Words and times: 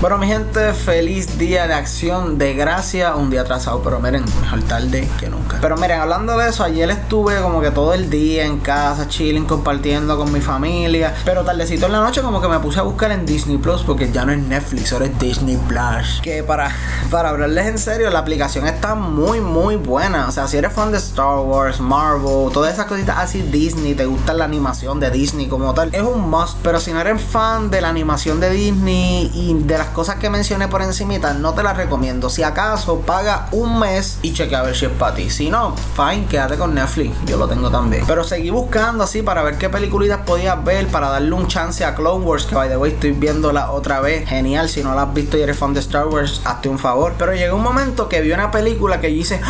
Bueno, 0.00 0.16
mi 0.16 0.28
gente, 0.28 0.72
feliz 0.72 1.36
día 1.36 1.66
de 1.66 1.74
acción 1.74 2.38
de 2.38 2.54
gracia. 2.54 3.16
Un 3.16 3.28
día 3.28 3.42
atrasado, 3.42 3.82
pero 3.82 4.00
miren, 4.00 4.24
mejor 4.40 4.62
tarde 4.62 5.06
que 5.18 5.28
nunca. 5.28 5.58
Pero 5.60 5.76
miren, 5.76 6.00
hablando 6.00 6.38
de 6.38 6.48
eso, 6.48 6.64
ayer 6.64 6.88
estuve 6.88 7.38
como 7.42 7.60
que 7.60 7.70
todo 7.70 7.92
el 7.92 8.08
día 8.08 8.46
en 8.46 8.60
casa, 8.60 9.08
chilling, 9.08 9.44
compartiendo 9.44 10.16
con 10.16 10.32
mi 10.32 10.40
familia. 10.40 11.14
Pero 11.26 11.44
tardecito 11.44 11.84
en 11.84 11.92
la 11.92 12.00
noche, 12.00 12.22
como 12.22 12.40
que 12.40 12.48
me 12.48 12.58
puse 12.60 12.78
a 12.78 12.82
buscar 12.82 13.12
en 13.12 13.26
Disney 13.26 13.58
Plus, 13.58 13.82
porque 13.82 14.10
ya 14.10 14.24
no 14.24 14.32
es 14.32 14.38
Netflix, 14.38 14.90
ahora 14.94 15.04
es 15.04 15.18
Disney 15.18 15.58
Plus. 15.68 16.22
Que 16.22 16.42
para, 16.42 16.74
para 17.10 17.28
hablarles 17.28 17.66
en 17.66 17.76
serio, 17.76 18.08
la 18.08 18.20
aplicación 18.20 18.66
está 18.66 18.94
muy, 18.94 19.42
muy 19.42 19.76
buena. 19.76 20.28
O 20.28 20.32
sea, 20.32 20.48
si 20.48 20.56
eres 20.56 20.72
fan 20.72 20.92
de 20.92 20.96
Star 20.96 21.40
Wars, 21.40 21.78
Marvel, 21.78 22.50
todas 22.54 22.72
esas 22.72 22.86
cositas 22.86 23.18
así, 23.18 23.42
Disney, 23.42 23.94
te 23.94 24.06
gusta 24.06 24.32
la 24.32 24.46
animación 24.46 24.98
de 24.98 25.10
Disney 25.10 25.46
como 25.46 25.74
tal, 25.74 25.90
es 25.94 26.00
un 26.00 26.30
must. 26.30 26.56
Pero 26.62 26.80
si 26.80 26.90
no 26.90 27.02
eres 27.02 27.20
fan 27.20 27.68
de 27.70 27.82
la 27.82 27.90
animación 27.90 28.40
de 28.40 28.48
Disney 28.48 29.30
y 29.34 29.52
de 29.52 29.76
las 29.76 29.89
cosas 29.90 30.16
que 30.16 30.30
mencioné 30.30 30.68
por 30.68 30.82
encimita, 30.82 31.34
no 31.34 31.54
te 31.54 31.62
las 31.62 31.76
recomiendo. 31.76 32.30
Si 32.30 32.42
acaso, 32.42 33.00
paga 33.00 33.48
un 33.52 33.78
mes 33.78 34.18
y 34.22 34.32
cheque 34.32 34.56
a 34.56 34.62
ver 34.62 34.76
si 34.76 34.86
es 34.86 34.92
para 34.92 35.14
ti. 35.14 35.30
Si 35.30 35.50
no, 35.50 35.74
fine, 35.94 36.26
quédate 36.26 36.56
con 36.56 36.74
Netflix. 36.74 37.16
Yo 37.26 37.36
lo 37.36 37.48
tengo 37.48 37.70
también. 37.70 38.04
Pero 38.06 38.24
seguí 38.24 38.50
buscando 38.50 39.04
así 39.04 39.22
para 39.22 39.42
ver 39.42 39.58
qué 39.58 39.68
películas 39.68 40.20
podías 40.24 40.62
ver 40.64 40.88
para 40.88 41.10
darle 41.10 41.32
un 41.32 41.46
chance 41.46 41.84
a 41.84 41.94
Clone 41.94 42.24
Wars. 42.24 42.46
Que 42.46 42.54
by 42.54 42.68
the 42.68 42.76
way, 42.76 42.92
estoy 42.92 43.12
viéndola 43.12 43.70
otra 43.70 44.00
vez. 44.00 44.28
Genial. 44.28 44.68
Si 44.68 44.82
no 44.82 44.94
la 44.94 45.02
has 45.02 45.14
visto 45.14 45.36
y 45.36 45.42
eres 45.42 45.58
fan 45.58 45.74
de 45.74 45.80
Star 45.80 46.06
Wars, 46.06 46.40
hazte 46.44 46.68
un 46.68 46.78
favor. 46.78 47.14
Pero 47.18 47.34
llegó 47.34 47.56
un 47.56 47.62
momento 47.62 48.08
que 48.08 48.20
vi 48.20 48.32
una 48.32 48.50
película 48.50 49.00
que 49.00 49.14
yo 49.14 49.20
hice, 49.20 49.40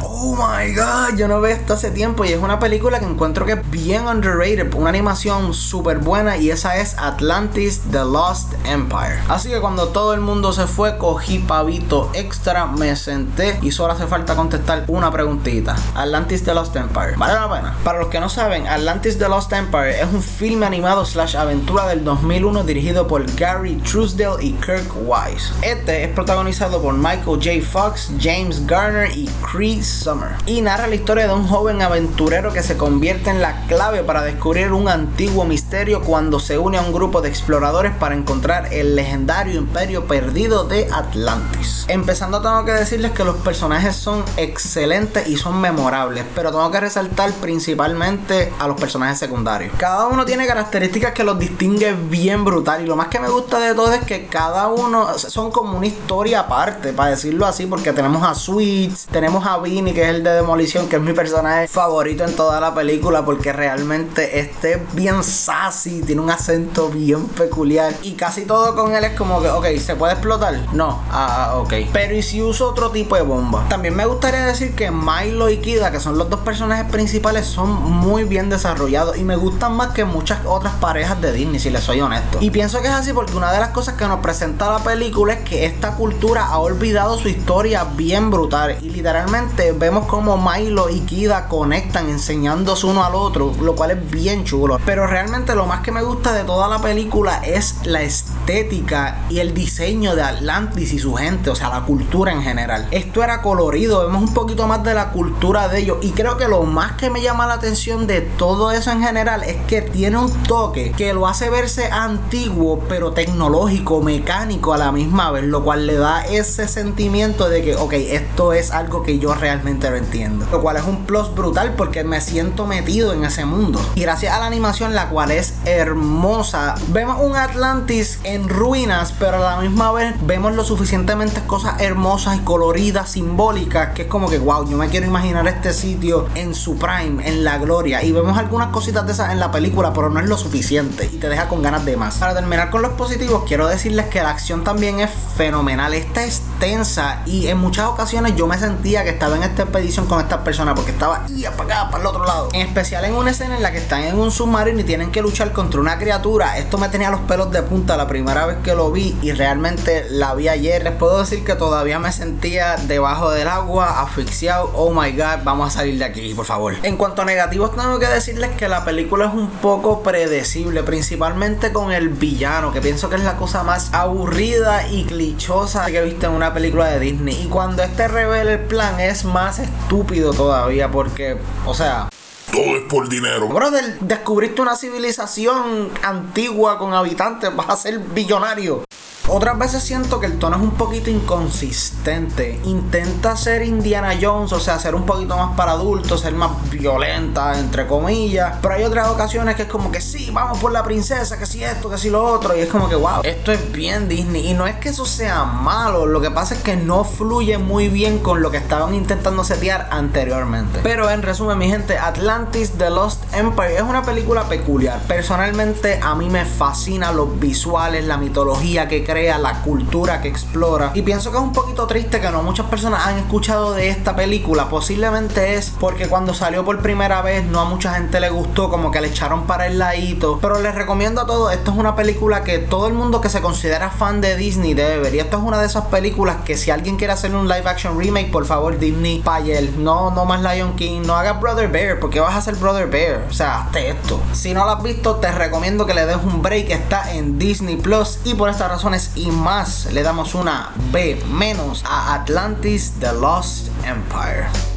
oh 0.00 0.36
my 0.36 0.74
god, 0.74 1.16
yo 1.16 1.28
no 1.28 1.40
veo 1.40 1.54
esto 1.54 1.74
hace 1.74 1.90
tiempo. 1.90 2.24
Y 2.24 2.32
es 2.32 2.38
una 2.38 2.58
película 2.58 2.98
que 2.98 3.06
encuentro 3.06 3.46
que 3.46 3.52
es 3.52 3.70
bien 3.70 4.06
underrated. 4.06 4.74
Una 4.74 4.90
animación 4.90 5.54
súper 5.54 5.98
buena. 5.98 6.36
Y 6.36 6.50
esa 6.50 6.76
es 6.78 6.96
Atlantis 6.98 7.82
The 7.90 8.04
Lost 8.04 8.54
Empire. 8.64 9.20
Así 9.28 9.48
que 9.48 9.60
cuando 9.60 9.79
todo 9.88 10.14
el 10.14 10.20
mundo 10.20 10.52
se 10.52 10.66
fue, 10.66 10.96
cogí 10.98 11.38
pavito 11.38 12.10
extra, 12.14 12.66
me 12.66 12.94
senté 12.96 13.58
y 13.62 13.70
solo 13.70 13.92
hace 13.92 14.06
falta 14.06 14.36
contestar 14.36 14.84
una 14.88 15.10
preguntita. 15.10 15.76
Atlantis 15.94 16.44
The 16.44 16.54
Lost 16.54 16.76
Empire. 16.76 17.14
¿Vale 17.16 17.34
la 17.34 17.52
pena? 17.52 17.76
Para 17.84 17.98
los 17.98 18.08
que 18.08 18.20
no 18.20 18.28
saben, 18.28 18.66
Atlantis 18.66 19.18
The 19.18 19.28
Lost 19.28 19.52
Empire 19.52 20.00
es 20.00 20.06
un 20.12 20.22
filme 20.22 20.66
animado 20.66 21.04
slash 21.04 21.36
aventura 21.36 21.86
del 21.86 22.04
2001 22.04 22.64
dirigido 22.64 23.06
por 23.06 23.24
Gary 23.36 23.76
Truesdale 23.76 24.44
y 24.44 24.52
Kirk 24.54 24.92
Wise. 24.96 25.52
Este 25.62 26.04
es 26.04 26.10
protagonizado 26.10 26.82
por 26.82 26.94
Michael 26.94 27.40
J. 27.42 27.50
Fox, 27.62 28.10
James 28.20 28.66
Garner 28.66 29.10
y 29.16 29.28
Chris 29.50 29.86
Summer. 29.86 30.30
Y 30.46 30.60
narra 30.60 30.86
la 30.86 30.94
historia 30.94 31.26
de 31.26 31.34
un 31.34 31.46
joven 31.46 31.82
aventurero 31.82 32.52
que 32.52 32.62
se 32.62 32.76
convierte 32.76 33.30
en 33.30 33.40
la 33.40 33.66
clave 33.66 34.02
para 34.02 34.22
descubrir 34.22 34.72
un 34.72 34.88
antiguo 34.88 35.44
misterio 35.44 36.02
cuando 36.02 36.38
se 36.38 36.58
une 36.58 36.78
a 36.78 36.82
un 36.82 36.92
grupo 36.92 37.20
de 37.20 37.28
exploradores 37.28 37.92
para 37.92 38.14
encontrar 38.14 38.72
el 38.72 38.96
legendario 38.96 39.60
imperio 39.70 40.04
perdido 40.04 40.64
de 40.64 40.88
Atlantis. 40.92 41.84
Empezando 41.86 42.42
tengo 42.42 42.64
que 42.64 42.72
decirles 42.72 43.12
que 43.12 43.22
los 43.22 43.36
personajes 43.36 43.94
son 43.94 44.24
excelentes 44.36 45.28
y 45.28 45.36
son 45.36 45.60
memorables, 45.60 46.24
pero 46.34 46.50
tengo 46.50 46.68
que 46.72 46.80
resaltar 46.80 47.30
principalmente 47.34 48.52
a 48.58 48.66
los 48.66 48.80
personajes 48.80 49.20
secundarios. 49.20 49.72
Cada 49.78 50.08
uno 50.08 50.24
tiene 50.24 50.44
características 50.48 51.12
que 51.12 51.22
los 51.22 51.38
distingue 51.38 51.92
bien 51.92 52.44
brutal 52.44 52.82
y 52.82 52.86
lo 52.86 52.96
más 52.96 53.06
que 53.06 53.20
me 53.20 53.28
gusta 53.28 53.60
de 53.60 53.76
todo 53.76 53.92
es 53.92 54.04
que 54.04 54.26
cada 54.26 54.66
uno 54.66 55.16
son 55.16 55.52
como 55.52 55.78
una 55.78 55.86
historia 55.86 56.40
aparte, 56.40 56.92
para 56.92 57.10
decirlo 57.10 57.46
así, 57.46 57.66
porque 57.66 57.92
tenemos 57.92 58.24
a 58.24 58.34
Sweets, 58.34 59.06
tenemos 59.06 59.46
a 59.46 59.58
Vinny 59.58 59.92
que 59.92 60.02
es 60.02 60.08
el 60.08 60.24
de 60.24 60.32
Demolición, 60.32 60.88
que 60.88 60.96
es 60.96 61.02
mi 61.02 61.12
personaje 61.12 61.68
favorito 61.68 62.24
en 62.24 62.34
toda 62.34 62.60
la 62.60 62.74
película 62.74 63.24
porque 63.24 63.52
realmente 63.52 64.40
este 64.40 64.72
es 64.72 64.94
bien 64.94 65.22
sassy, 65.22 66.02
tiene 66.02 66.22
un 66.22 66.30
acento 66.30 66.88
bien 66.88 67.28
peculiar 67.28 67.94
y 68.02 68.14
casi 68.14 68.46
todo 68.46 68.74
con 68.74 68.96
él 68.96 69.04
es 69.04 69.16
como 69.16 69.40
que, 69.40 69.59
ok, 69.60 69.78
¿se 69.78 69.94
puede 69.94 70.14
explotar? 70.14 70.58
No, 70.72 71.02
ah, 71.10 71.56
ok. 71.56 71.74
Pero 71.92 72.14
¿y 72.14 72.22
si 72.22 72.40
uso 72.40 72.70
otro 72.70 72.90
tipo 72.90 73.14
de 73.14 73.22
bomba? 73.22 73.66
También 73.68 73.94
me 73.94 74.06
gustaría 74.06 74.46
decir 74.46 74.74
que 74.74 74.90
Milo 74.90 75.50
y 75.50 75.58
Kida, 75.58 75.90
que 75.90 76.00
son 76.00 76.16
los 76.16 76.30
dos 76.30 76.40
personajes 76.40 76.90
principales, 76.90 77.46
son 77.46 77.70
muy 77.70 78.24
bien 78.24 78.48
desarrollados 78.48 79.18
y 79.18 79.24
me 79.24 79.36
gustan 79.36 79.74
más 79.74 79.88
que 79.88 80.06
muchas 80.06 80.40
otras 80.46 80.72
parejas 80.76 81.20
de 81.20 81.32
Disney, 81.32 81.60
si 81.60 81.68
les 81.68 81.84
soy 81.84 82.00
honesto. 82.00 82.38
Y 82.40 82.50
pienso 82.50 82.80
que 82.80 82.88
es 82.88 82.94
así 82.94 83.12
porque 83.12 83.36
una 83.36 83.52
de 83.52 83.60
las 83.60 83.68
cosas 83.70 83.94
que 83.94 84.08
nos 84.08 84.20
presenta 84.20 84.70
la 84.72 84.78
película 84.78 85.34
es 85.34 85.40
que 85.40 85.66
esta 85.66 85.94
cultura 85.94 86.46
ha 86.46 86.58
olvidado 86.58 87.18
su 87.18 87.28
historia 87.28 87.84
bien 87.84 88.30
brutal 88.30 88.78
y 88.80 88.88
literalmente 88.88 89.72
vemos 89.72 90.06
como 90.06 90.38
Milo 90.38 90.88
y 90.88 91.00
Kida 91.00 91.48
conectan 91.48 92.08
enseñándose 92.08 92.86
uno 92.86 93.04
al 93.04 93.14
otro, 93.14 93.52
lo 93.60 93.74
cual 93.74 93.90
es 93.90 94.10
bien 94.10 94.44
chulo. 94.44 94.78
Pero 94.86 95.06
realmente 95.06 95.54
lo 95.54 95.66
más 95.66 95.80
que 95.80 95.92
me 95.92 96.02
gusta 96.02 96.32
de 96.32 96.44
toda 96.44 96.66
la 96.66 96.80
película 96.80 97.42
es 97.44 97.74
la 97.84 98.00
estética 98.00 99.18
y 99.28 99.40
el 99.40 99.49
diseño 99.52 100.14
de 100.14 100.22
Atlantis 100.22 100.92
y 100.92 100.98
su 100.98 101.14
gente, 101.14 101.50
o 101.50 101.54
sea, 101.54 101.68
la 101.68 101.82
cultura 101.82 102.32
en 102.32 102.42
general. 102.42 102.86
Esto 102.90 103.22
era 103.22 103.42
colorido, 103.42 104.06
vemos 104.06 104.22
un 104.22 104.34
poquito 104.34 104.66
más 104.66 104.82
de 104.82 104.94
la 104.94 105.10
cultura 105.10 105.68
de 105.68 105.80
ellos 105.80 105.98
y 106.02 106.12
creo 106.12 106.36
que 106.36 106.48
lo 106.48 106.62
más 106.62 106.92
que 106.92 107.10
me 107.10 107.22
llama 107.22 107.46
la 107.46 107.54
atención 107.54 108.06
de 108.06 108.20
todo 108.20 108.70
eso 108.72 108.90
en 108.90 109.02
general 109.02 109.42
es 109.42 109.56
que 109.66 109.82
tiene 109.82 110.18
un 110.18 110.32
toque 110.44 110.92
que 110.92 111.12
lo 111.12 111.26
hace 111.26 111.50
verse 111.50 111.90
antiguo 111.90 112.80
pero 112.88 113.12
tecnológico, 113.12 114.02
mecánico 114.02 114.72
a 114.72 114.78
la 114.78 114.92
misma 114.92 115.30
vez, 115.30 115.44
lo 115.44 115.62
cual 115.62 115.86
le 115.86 115.96
da 115.96 116.24
ese 116.26 116.68
sentimiento 116.68 117.48
de 117.48 117.62
que, 117.62 117.76
ok, 117.76 117.92
esto 117.92 118.52
es 118.52 118.70
algo 118.70 119.02
que 119.02 119.18
yo 119.18 119.34
realmente 119.34 119.90
lo 119.90 119.96
entiendo. 119.96 120.46
Lo 120.50 120.60
cual 120.60 120.76
es 120.76 120.84
un 120.84 121.04
plus 121.04 121.34
brutal 121.34 121.74
porque 121.76 122.04
me 122.04 122.20
siento 122.20 122.66
metido 122.66 123.12
en 123.12 123.24
ese 123.24 123.44
mundo. 123.44 123.80
Y 123.94 124.02
gracias 124.02 124.34
a 124.34 124.40
la 124.40 124.46
animación, 124.46 124.94
la 124.94 125.08
cual 125.08 125.30
es 125.30 125.54
hermosa, 125.64 126.74
vemos 126.88 127.18
un 127.20 127.36
Atlantis 127.36 128.20
en 128.24 128.48
ruinas, 128.48 129.14
pero 129.18 129.39
a 129.46 129.56
la 129.56 129.60
misma 129.60 129.92
vez 129.92 130.14
vemos 130.26 130.54
lo 130.54 130.64
suficientemente 130.64 131.40
cosas 131.46 131.80
hermosas 131.80 132.36
y 132.36 132.40
coloridas, 132.40 133.10
simbólicas, 133.10 133.94
que 133.94 134.02
es 134.02 134.08
como 134.08 134.28
que, 134.28 134.38
wow, 134.38 134.68
yo 134.68 134.76
me 134.76 134.88
quiero 134.88 135.06
imaginar 135.06 135.46
este 135.48 135.72
sitio 135.72 136.26
en 136.34 136.54
su 136.54 136.76
prime, 136.76 137.26
en 137.28 137.44
la 137.44 137.58
gloria. 137.58 138.02
Y 138.02 138.12
vemos 138.12 138.36
algunas 138.38 138.68
cositas 138.68 139.06
de 139.06 139.12
esas 139.12 139.32
en 139.32 139.40
la 139.40 139.50
película, 139.50 139.92
pero 139.92 140.10
no 140.10 140.20
es 140.20 140.26
lo 140.26 140.36
suficiente 140.36 141.08
y 141.12 141.16
te 141.16 141.28
deja 141.28 141.48
con 141.48 141.62
ganas 141.62 141.84
de 141.84 141.96
más. 141.96 142.16
Para 142.18 142.34
terminar 142.34 142.70
con 142.70 142.82
los 142.82 142.92
positivos, 142.92 143.44
quiero 143.46 143.68
decirles 143.68 144.06
que 144.06 144.22
la 144.22 144.30
acción 144.30 144.64
también 144.64 145.00
es 145.00 145.10
fenomenal. 145.10 145.94
Esta 145.94 146.24
es 146.24 146.42
tensa 146.60 147.22
y 147.26 147.48
en 147.48 147.58
muchas 147.58 147.86
ocasiones 147.86 148.36
yo 148.36 148.46
me 148.46 148.56
sentía 148.58 149.02
que 149.02 149.10
estaba 149.10 149.36
en 149.36 149.42
esta 149.42 149.62
expedición 149.62 150.06
con 150.06 150.20
estas 150.20 150.42
personas 150.42 150.74
porque 150.74 150.92
estaba 150.92 151.24
y 151.28 151.42
para 151.42 151.64
acá, 151.64 151.90
para 151.90 152.02
el 152.02 152.06
otro 152.06 152.24
lado. 152.24 152.50
En 152.52 152.60
especial 152.60 153.04
en 153.04 153.14
una 153.14 153.30
escena 153.32 153.56
en 153.56 153.62
la 153.62 153.72
que 153.72 153.78
están 153.78 154.02
en 154.04 154.18
un 154.18 154.30
submarino 154.30 154.78
y 154.80 154.84
tienen 154.84 155.10
que 155.10 155.22
luchar 155.22 155.52
contra 155.52 155.80
una 155.80 155.98
criatura. 155.98 156.58
Esto 156.58 156.78
me 156.78 156.88
tenía 156.88 157.10
los 157.10 157.20
pelos 157.22 157.50
de 157.50 157.62
punta 157.62 157.96
la 157.96 158.06
primera 158.06 158.46
vez 158.46 158.58
que 158.62 158.74
lo 158.74 158.92
vi 158.92 159.16
y 159.22 159.32
realmente 159.32 160.06
la 160.10 160.34
vi 160.34 160.48
ayer. 160.48 160.84
Les 160.84 160.92
puedo 160.92 161.18
decir 161.18 161.44
que 161.44 161.54
todavía 161.54 161.98
me 161.98 162.12
sentía 162.12 162.76
debajo 162.76 163.30
del 163.30 163.48
agua, 163.48 164.02
asfixiado. 164.02 164.70
Oh 164.74 164.92
my 164.92 165.12
god, 165.12 165.42
vamos 165.42 165.68
a 165.68 165.78
salir 165.78 165.98
de 165.98 166.04
aquí, 166.04 166.34
por 166.34 166.44
favor. 166.44 166.74
En 166.82 166.96
cuanto 166.96 167.22
a 167.22 167.24
negativos, 167.24 167.74
tengo 167.74 167.98
que 167.98 168.06
decirles 168.06 168.50
que 168.50 168.68
la 168.68 168.84
película 168.84 169.26
es 169.26 169.32
un 169.34 169.48
poco 169.48 170.02
predecible, 170.02 170.82
principalmente 170.82 171.72
con 171.72 171.90
el 171.92 172.10
villano, 172.10 172.72
que 172.72 172.80
pienso 172.80 173.08
que 173.08 173.16
es 173.16 173.24
la 173.24 173.36
cosa 173.36 173.62
más 173.62 173.92
aburrida 173.92 174.86
y 174.88 175.04
clichosa 175.04 175.86
que 175.86 175.98
he 175.98 176.04
visto 176.04 176.26
en 176.26 176.32
una 176.32 176.49
película 176.52 176.86
de 176.88 177.00
Disney. 177.00 177.42
Y 177.44 177.48
cuando 177.48 177.82
este 177.82 178.08
revela 178.08 178.52
el 178.52 178.60
plan, 178.60 179.00
es 179.00 179.24
más 179.24 179.58
estúpido 179.58 180.32
todavía, 180.32 180.90
porque, 180.90 181.36
o 181.66 181.74
sea. 181.74 182.08
Todo 182.50 182.76
es 182.76 182.82
por 182.88 183.08
dinero. 183.08 183.48
Brother, 183.48 183.98
descubriste 184.00 184.60
una 184.60 184.74
civilización 184.76 185.90
antigua 186.02 186.78
con 186.78 186.94
habitantes, 186.94 187.54
vas 187.54 187.68
a 187.68 187.76
ser 187.76 187.98
billonario. 188.00 188.84
Otras 189.32 189.56
veces 189.56 189.84
siento 189.84 190.18
que 190.18 190.26
el 190.26 190.40
tono 190.40 190.56
es 190.56 190.62
un 190.62 190.72
poquito 190.72 191.08
inconsistente. 191.08 192.60
Intenta 192.64 193.36
ser 193.36 193.62
Indiana 193.62 194.18
Jones, 194.20 194.52
o 194.52 194.58
sea, 194.58 194.80
ser 194.80 194.96
un 194.96 195.06
poquito 195.06 195.36
más 195.36 195.56
para 195.56 195.70
adultos, 195.70 196.22
ser 196.22 196.32
más 196.34 196.50
violenta, 196.68 197.56
entre 197.56 197.86
comillas. 197.86 198.56
Pero 198.60 198.74
hay 198.74 198.82
otras 198.82 199.06
ocasiones 199.06 199.54
que 199.54 199.62
es 199.62 199.68
como 199.68 199.92
que 199.92 200.00
sí, 200.00 200.30
vamos 200.32 200.58
por 200.58 200.72
la 200.72 200.82
princesa, 200.82 201.38
que 201.38 201.46
si 201.46 201.62
esto, 201.62 201.88
que 201.88 201.96
si 201.96 202.10
lo 202.10 202.24
otro. 202.24 202.56
Y 202.56 202.62
es 202.62 202.68
como 202.68 202.88
que, 202.88 202.96
wow, 202.96 203.20
esto 203.22 203.52
es 203.52 203.70
bien 203.70 204.08
Disney. 204.08 204.48
Y 204.50 204.54
no 204.54 204.66
es 204.66 204.74
que 204.76 204.88
eso 204.88 205.06
sea 205.06 205.44
malo, 205.44 206.06
lo 206.06 206.20
que 206.20 206.32
pasa 206.32 206.54
es 206.54 206.62
que 206.62 206.74
no 206.74 207.04
fluye 207.04 207.56
muy 207.56 207.86
bien 207.86 208.18
con 208.18 208.42
lo 208.42 208.50
que 208.50 208.56
estaban 208.56 208.96
intentando 208.96 209.44
setear 209.44 209.86
anteriormente. 209.92 210.80
Pero 210.82 211.08
en 211.08 211.22
resumen, 211.22 211.56
mi 211.56 211.68
gente, 211.68 211.96
Atlantis 211.96 212.72
The 212.72 212.90
Lost 212.90 213.22
Empire 213.32 213.76
es 213.76 213.82
una 213.82 214.02
película 214.02 214.48
peculiar. 214.48 214.98
Personalmente, 215.06 216.00
a 216.02 216.16
mí 216.16 216.28
me 216.28 216.44
fascina 216.44 217.12
los 217.12 217.38
visuales, 217.38 218.04
la 218.04 218.16
mitología 218.16 218.88
que 218.88 219.04
crea 219.04 219.19
la 219.28 219.62
cultura 219.62 220.20
que 220.20 220.28
explora. 220.28 220.92
Y 220.94 221.02
pienso 221.02 221.30
que 221.30 221.36
es 221.36 221.42
un 221.42 221.52
poquito 221.52 221.86
triste 221.86 222.20
que 222.20 222.30
no 222.30 222.42
muchas 222.42 222.66
personas 222.66 223.06
han 223.06 223.18
escuchado 223.18 223.72
de 223.72 223.88
esta 223.88 224.16
película. 224.16 224.68
Posiblemente 224.68 225.54
es 225.54 225.70
porque 225.78 226.08
cuando 226.08 226.34
salió 226.34 226.64
por 226.64 226.80
primera 226.80 227.22
vez 227.22 227.44
no 227.44 227.60
a 227.60 227.64
mucha 227.64 227.94
gente 227.94 228.20
le 228.20 228.30
gustó, 228.30 228.70
como 228.70 228.90
que 228.90 229.00
le 229.00 229.08
echaron 229.08 229.46
para 229.46 229.66
el 229.66 229.78
ladito. 229.78 230.38
Pero 230.40 230.60
les 230.60 230.74
recomiendo 230.74 231.20
a 231.20 231.26
todos, 231.26 231.52
esto 231.52 231.70
es 231.70 231.76
una 231.76 231.96
película 231.96 232.44
que 232.44 232.58
todo 232.58 232.86
el 232.88 232.94
mundo 232.94 233.20
que 233.20 233.28
se 233.28 233.40
considera 233.40 233.90
fan 233.90 234.20
de 234.20 234.36
Disney 234.36 234.74
debe 234.74 234.98
ver. 234.98 235.14
Y 235.14 235.20
esto 235.20 235.36
es 235.36 235.42
una 235.42 235.60
de 235.60 235.66
esas 235.66 235.86
películas 235.86 236.38
que 236.44 236.56
si 236.56 236.70
alguien 236.70 236.96
quiere 236.96 237.12
hacer 237.12 237.34
un 237.34 237.48
live 237.48 237.68
action 237.68 237.98
remake, 237.98 238.30
por 238.30 238.46
favor 238.46 238.78
Disney, 238.78 239.20
Payel, 239.20 239.82
no, 239.82 240.10
no 240.10 240.24
más 240.24 240.42
Lion 240.42 240.76
King, 240.76 241.02
no 241.04 241.16
hagas 241.16 241.40
Brother 241.40 241.68
Bear, 241.68 242.00
porque 242.00 242.20
vas 242.20 242.34
a 242.34 242.38
hacer 242.38 242.56
Brother 242.56 242.88
Bear. 242.88 243.26
O 243.28 243.32
sea, 243.32 243.60
hazte 243.60 243.90
esto. 243.90 244.20
Si 244.32 244.54
no 244.54 244.64
lo 244.64 244.70
has 244.70 244.82
visto, 244.82 245.16
te 245.16 245.30
recomiendo 245.30 245.86
que 245.86 245.94
le 245.94 246.06
des 246.06 246.16
un 246.16 246.42
break. 246.42 246.70
Está 246.70 247.12
en 247.12 247.38
Disney 247.38 247.76
Plus. 247.76 248.18
Y 248.24 248.34
por 248.34 248.48
estas 248.48 248.70
razones 248.70 249.09
y 249.14 249.30
más, 249.30 249.86
le 249.92 250.02
damos 250.02 250.34
una 250.34 250.70
B 250.92 251.22
menos 251.32 251.84
a 251.86 252.14
Atlantis 252.14 252.94
The 253.00 253.12
Lost 253.12 253.68
Empire. 253.84 254.69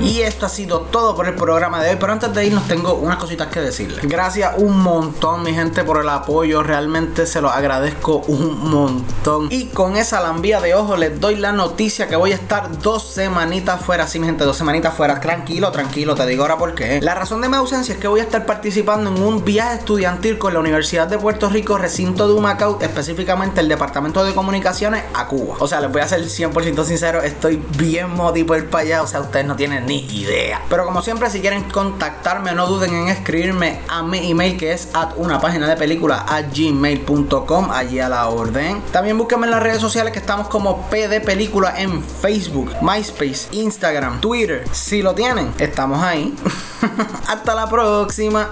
Y 0.00 0.20
esto 0.20 0.44
ha 0.44 0.48
sido 0.48 0.80
todo 0.80 1.16
por 1.16 1.26
el 1.26 1.34
programa 1.34 1.82
de 1.82 1.90
hoy. 1.90 1.96
Pero 1.98 2.12
antes 2.12 2.32
de 2.34 2.46
irnos 2.46 2.68
tengo 2.68 2.94
unas 2.94 3.16
cositas 3.16 3.48
que 3.48 3.60
decirles. 3.60 4.06
Gracias 4.06 4.52
un 4.58 4.80
montón 4.80 5.42
mi 5.42 5.54
gente 5.54 5.84
por 5.84 6.00
el 6.00 6.08
apoyo. 6.08 6.62
Realmente 6.62 7.26
se 7.26 7.40
lo 7.40 7.50
agradezco 7.50 8.18
un 8.28 8.70
montón. 8.70 9.48
Y 9.50 9.66
con 9.66 9.96
esa 9.96 10.20
lambía 10.20 10.60
de 10.60 10.74
ojo 10.74 10.96
les 10.96 11.18
doy 11.18 11.36
la 11.36 11.52
noticia 11.52 12.08
que 12.08 12.16
voy 12.16 12.32
a 12.32 12.34
estar 12.34 12.78
dos 12.80 13.08
semanitas 13.08 13.80
fuera. 13.80 14.06
Sí 14.06 14.18
mi 14.18 14.26
gente, 14.26 14.44
dos 14.44 14.56
semanitas 14.56 14.94
fuera. 14.94 15.18
Tranquilo, 15.18 15.72
tranquilo. 15.72 16.14
Te 16.14 16.26
digo 16.26 16.42
ahora 16.42 16.58
por 16.58 16.74
qué. 16.74 17.00
La 17.00 17.14
razón 17.14 17.40
de 17.40 17.48
mi 17.48 17.56
ausencia 17.56 17.94
es 17.94 18.00
que 18.00 18.08
voy 18.08 18.20
a 18.20 18.24
estar 18.24 18.44
participando 18.44 19.10
en 19.10 19.22
un 19.22 19.44
viaje 19.44 19.76
estudiantil 19.78 20.36
con 20.36 20.52
la 20.52 20.60
Universidad 20.60 21.08
de 21.08 21.18
Puerto 21.18 21.48
Rico, 21.48 21.78
recinto 21.78 22.28
de 22.28 22.34
Humacao, 22.34 22.78
específicamente 22.82 23.60
el 23.60 23.68
Departamento 23.68 24.24
de 24.24 24.34
Comunicaciones 24.34 25.04
a 25.14 25.26
Cuba. 25.26 25.56
O 25.58 25.66
sea, 25.66 25.80
les 25.80 25.90
voy 25.90 26.02
a 26.02 26.08
ser 26.08 26.20
100% 26.22 26.84
sincero. 26.84 27.22
Estoy 27.22 27.62
bien 27.78 28.14
motivo 28.14 28.54
para 28.70 28.82
allá. 28.82 29.02
O 29.02 29.06
sea, 29.06 29.20
ustedes 29.20 29.46
no 29.46 29.56
tienen 29.56 29.85
ni 29.86 30.04
idea. 30.10 30.62
Pero 30.68 30.84
como 30.84 31.02
siempre, 31.02 31.30
si 31.30 31.40
quieren 31.40 31.64
contactarme, 31.64 32.52
no 32.52 32.66
duden 32.66 32.94
en 32.94 33.08
escribirme 33.08 33.80
a 33.88 34.02
mi 34.02 34.30
email 34.30 34.56
que 34.56 34.72
es 34.72 34.88
at 34.94 35.10
una 35.16 35.40
página 35.40 35.68
de 35.68 35.76
película 35.76 36.24
a 36.28 36.42
gmail.com, 36.42 37.70
allí 37.70 38.00
a 38.00 38.08
la 38.08 38.28
orden. 38.28 38.82
También 38.92 39.16
búsquenme 39.18 39.46
en 39.46 39.52
las 39.52 39.62
redes 39.62 39.80
sociales 39.80 40.12
que 40.12 40.18
estamos 40.18 40.48
como 40.48 40.88
PD 40.90 41.20
Película 41.20 41.74
en 41.80 42.02
Facebook, 42.02 42.72
MySpace, 42.82 43.48
Instagram, 43.52 44.20
Twitter. 44.20 44.64
Si 44.72 45.02
lo 45.02 45.14
tienen, 45.14 45.52
estamos 45.58 46.02
ahí. 46.02 46.34
Hasta 47.28 47.54
la 47.54 47.68
próxima. 47.68 48.50